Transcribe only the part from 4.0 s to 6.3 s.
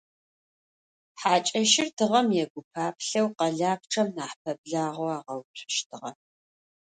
нахь пэблагъэу агъэуцущтыгъэ.